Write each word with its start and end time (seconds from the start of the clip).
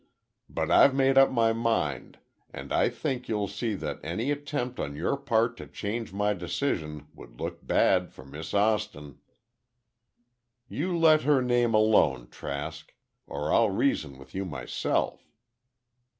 But 0.49 0.71
I've 0.71 0.95
made 0.95 1.15
up 1.19 1.29
my 1.31 1.53
mind, 1.53 2.17
and 2.51 2.73
I 2.73 2.89
think 2.89 3.29
you'll 3.29 3.47
see 3.47 3.75
that 3.75 3.99
any 4.03 4.31
attempt 4.31 4.79
on 4.79 4.95
your 4.95 5.15
part 5.15 5.57
to 5.57 5.67
change 5.67 6.11
my 6.11 6.33
decision 6.33 7.05
would 7.13 7.39
look 7.39 7.63
bad 7.67 8.11
for 8.11 8.25
Miss 8.25 8.55
Austin." 8.55 9.19
"You 10.67 10.97
let 10.97 11.21
her 11.21 11.39
name 11.43 11.75
alone, 11.75 12.29
Trask, 12.31 12.95
or 13.27 13.53
I'll 13.53 13.69
reason 13.69 14.17
with 14.17 14.33
you 14.33 14.43
myself." 14.43 15.23